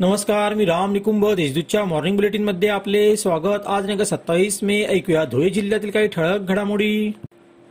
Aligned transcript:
नमस्कार 0.00 0.54
मी 0.54 0.64
राम 0.64 0.92
निकुंभ 0.92 1.26
देशदूतच्या 1.36 1.84
मॉर्निंग 1.84 2.16
बुलेटिनमध्ये 2.16 2.68
आपले 2.68 3.16
स्वागत. 3.16 3.66
आज 3.66 3.82
दिनांक 3.82 4.02
सत्तावीस 4.02 4.58
मे 4.62 4.84
ऐकूया 4.84 5.24
धुळे 5.24 5.50
जिल्ह्यातील 5.50 5.90
काही 5.90 6.08
ठळक 6.08 6.40
घडामोडी. 6.40 7.12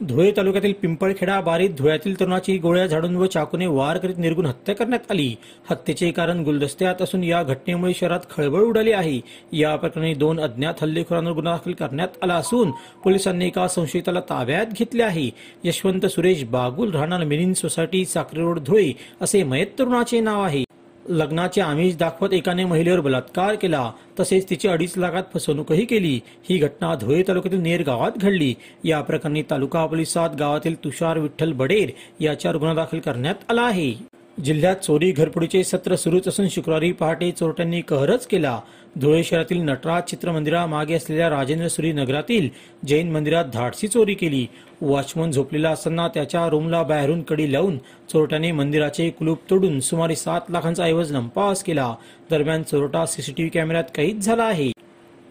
धुळे 0.00 0.32
तालुक्यातील 0.36 0.72
पिंपळखेडा 0.72 1.40
बारीत 1.40 1.70
धुळ्यातील 1.78 2.18
तरुणाची 2.20 2.58
गोळ्या 2.58 2.86
झाडून 2.86 3.16
व 3.16 3.26
चाकूने 3.26 3.66
वार 3.66 3.98
करीत 3.98 4.18
निर्गुण 4.18 4.46
हत्या 4.46 4.74
करण्यात 4.74 5.10
आली. 5.10 5.34
हत्येचे 5.70 6.10
कारण 6.10 6.42
गुलदस्त्यात 6.44 7.02
असून 7.02 7.24
या 7.24 7.42
घटनेमुळे 7.42 7.92
शहरात 7.94 8.28
खळबळ 8.30 8.60
उडाली 8.60 8.92
आहे. 8.92 9.20
या 9.52 9.76
प्रकरणी 9.76 10.14
दोन 10.14 10.40
अज्ञात 10.40 10.74
हल्लेखोरांवर 10.82 11.32
गुन्हा 11.32 11.54
दाखल 11.54 11.72
करण्यात 11.72 12.22
आला 12.22 12.34
असून 12.34 12.70
पोलिसांनी 13.04 13.46
एका 13.46 13.68
संशयिताला 13.68 14.20
ताब्यात 14.20 14.66
घेतले 14.78 15.02
आहे. 15.02 15.30
यशवंत 15.64 16.06
सुरेश 16.06 16.44
बागुल 16.44 16.90
राहणार 16.90 17.24
मिनिन 17.24 17.52
सोसायटी 17.52 18.04
साक्री 18.04 18.40
रोड 18.40 18.58
धुळे 18.58 18.92
असे 19.20 19.42
मयत 19.42 19.78
तरुणाचे 19.78 20.20
नाव 20.20 20.42
आहे. 20.42 20.65
लग्नाचे 21.08 21.60
आमिष 21.60 21.96
दाखवत 21.96 22.32
एकाने 22.32 22.64
महिलेवर 22.64 23.00
बलात्कार 23.00 23.54
केला. 23.54 23.92
तसेच 24.20 24.50
तिची 24.50 24.68
अडीच 24.68 24.98
लाखात 24.98 25.22
फसवणूकही 25.34 25.84
केली. 25.84 26.20
ही 26.50 26.58
घटना 26.58 26.94
धुळे 26.94 27.22
तालुक्यातील 27.28 27.60
नेर 27.60 27.82
गावात 27.82 28.18
घडली. 28.18 28.54
या 28.84 29.00
प्रकरणी 29.00 29.42
तालुका 29.42 29.86
पोलिसात 29.86 30.30
गावातील 30.38 30.84
तुषार 30.84 31.18
विठ्ठल 31.18 31.52
बडेर 31.52 31.90
याच्यावर 32.20 32.56
गुन्हा 32.56 32.74
दाखल 32.74 32.98
करण्यात 32.98 33.34
आला 33.48 33.62
आहे. 33.62 34.15
जिल्ह्यात 34.44 34.76
चोरी 34.76 35.10
घरपुडीचे 35.12 35.62
सत्र 35.64 35.96
सुरूच 35.96 36.26
असून 36.28 36.48
शुक्रवारी 36.48 36.90
पहाटे 36.92 37.30
चोरट्यांनी 37.30 37.80
कहरच 37.80 38.26
केला. 38.26 38.58
धुळे 38.96 39.22
शहरातील 39.24 39.60
नटराज 39.62 40.02
चित्रमंदिरामागे 40.02 40.94
असलेल्या 40.94 41.28
राजेंद्र 41.30 41.68
सुरी 41.68 41.92
नगरातील 41.92 42.48
जैन 42.86 43.10
मंदिरात 43.12 43.44
धाडसी 43.54 43.88
चोरी 43.88 44.14
केली. 44.14 44.46
वॉचमन 44.80 45.30
झोपलेला 45.30 45.70
असताना 45.70 46.08
त्याच्या 46.08 46.48
रूमला 46.48 46.82
बाहेरून 46.82 47.22
कडी 47.22 47.52
लावून 47.52 47.78
चोरट्याने 48.12 48.52
मंदिराचे 48.52 49.10
कुलूप 49.10 49.50
तोडून 49.50 49.80
सुमारे 49.80 50.16
सात 50.16 50.50
लाखांचा 50.50 50.84
ऐवज 50.84 51.12
लंपास 51.12 51.62
केला. 51.64 51.94
दरम्यान 52.30 52.62
चोरटा 52.62 53.06
सीसीटीव्ही 53.06 53.50
कॅमेऱ्यात 53.50 53.84
कैद 53.94 54.20
झाला 54.20 54.44
आहे. 54.44 54.70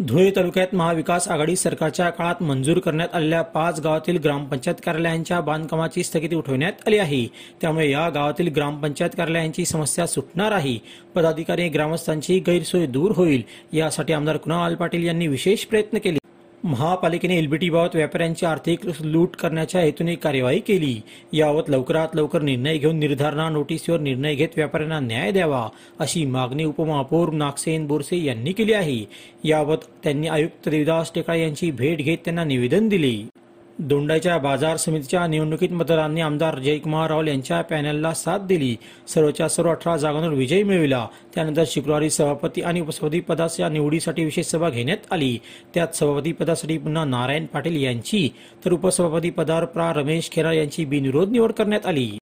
धुळे 0.00 0.30
तालुक्यात 0.36 0.74
महाविकास 0.74 1.28
आघाडी 1.28 1.56
सरकारच्या 1.56 2.08
काळात 2.10 2.42
मंजूर 2.42 2.78
करण्यात 2.78 3.14
आलेल्या 3.14 3.42
पाच 3.42 3.80
गावातील 3.80 4.18
ग्रामपंचायत 4.18 4.80
कार्यालयांच्या 4.84 5.40
बांधकामाची 5.40 6.04
स्थगिती 6.04 6.34
उठवण्यात 6.34 6.72
आली 6.86 6.98
आहे. 6.98 7.26
त्यामुळे 7.60 7.90
या 7.90 8.08
गावातील 8.08 8.48
ग्रामपंचायत 8.48 9.10
कार्यालयांची 9.16 9.64
समस्या 9.64 10.06
सुटणार 10.06 10.52
आहे. 10.52 10.76
पदाधिकारी 11.14 11.68
ग्रामस्थांची 11.68 12.38
गैरसोय 12.46 12.86
दूर 12.86 13.12
होईल. 13.16 13.42
यासाठी 13.72 14.12
आमदार 14.12 14.36
कुणाल 14.36 14.74
पाटील 14.74 15.06
यांनी 15.06 15.26
विशेष 15.26 15.64
प्रयत्न 15.64 15.98
केले. 15.98 16.21
महापालिकेने 16.64 17.36
एलबीटीबाबत 17.38 17.94
व्यापाऱ्यांची 17.96 18.46
आर्थिक 18.46 18.80
लूट 19.00 19.36
करण्याच्या 19.36 19.80
हेतूने 19.80 20.14
कार्यवाही 20.14 20.60
केली. 20.60 20.94
याबाबत 21.32 21.70
लवकरात 21.70 22.14
लवकर 22.14 22.42
निर्णय 22.42 22.78
घेऊन 22.78 22.98
निर्धारणा 22.98 23.48
नोटीसवर 23.48 24.00
निर्णय 24.00 24.34
घेत 24.34 24.48
व्यापाऱ्यांना 24.56 25.00
न्याय 25.00 25.32
द्यावा 25.32 25.68
अशी 25.98 26.24
मागणी 26.26 26.64
उपमहापौर 26.64 27.32
नागसेन 27.32 27.86
बोरसे 27.86 28.24
यांनी 28.24 28.52
केली 28.52 28.72
आहे. 28.72 29.04
याबाबत 29.44 29.90
त्यांनी 30.02 30.28
आयुक्त 30.28 30.68
देवदास 30.68 31.12
टेकाळे 31.14 31.42
यांची 31.42 31.70
भेट 31.70 31.98
घेत 31.98 32.18
त्यांना 32.24 32.44
निवेदन 32.44 32.88
दिले. 32.88 33.41
दोंडाच्या 33.82 34.38
बाजार 34.38 34.76
समितीच्या 34.76 35.26
निवडणुकीत 35.26 35.72
मतदारांनी 35.72 36.20
आमदार 36.20 36.58
जयकुमार 36.58 37.10
रावल 37.10 37.28
यांच्या 37.28 37.62
पॅनलला 37.62 38.14
साथ 38.14 38.38
दिली. 38.38 38.76
सर्वच्या 39.08 39.48
सर्व 39.48 39.70
अठरा 39.70 39.96
जागांवर 39.96 40.28
विजय 40.28 40.62
मिळविला. 40.62 41.06
त्यानंतर 41.34 41.64
शुक्रवारी 41.66 42.10
सभापती 42.10 42.60
आणि 42.60 42.80
उपसभापती 42.80 43.20
पदाच्या 43.20 43.68
निवडीसाठी 43.68 44.24
विशेष 44.24 44.46
सभा 44.46 44.70
घेण्यात 44.70 44.96
आली. 45.10 45.38
त्यात 45.74 45.88
सभापती 45.96 46.32
पदासाठी 46.32 46.78
पुन्हा 46.78 47.04
नारायण 47.04 47.46
पाटील 47.46 47.82
यांची 47.82 48.30
तर 48.64 48.72
उपसभापती 48.72 49.30
पदावर 49.30 49.64
प्रा. 49.64 49.92
रमेश 49.92 50.30
खेरा 50.32 50.52
यांची 50.52 50.84
बिनविरोध 50.84 51.30
निवड 51.30 51.52
करण्यात 51.52 51.86
आली. 51.86 52.18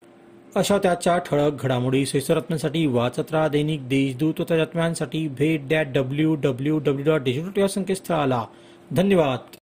अशा 0.56 0.78
त्याच्या 0.78 1.19
ठळक 1.19 1.64
घडामोडी 1.64 2.06
सोयीस्कर 2.06 2.86
वाचत 2.89 3.33
राहा 3.33 3.48
दैनिक 3.48 3.89
देशदूत. 3.89 4.34
त्याच्या 4.34 5.28
भेट 5.39 5.69
that 5.69 5.86
W 5.95 6.34
W 6.34 6.78
W 6.78 7.05
dot 7.05 7.20
digital 7.20 7.67
संकेतस्थळाला. 7.67 8.45
धन्यवाद. 8.90 9.59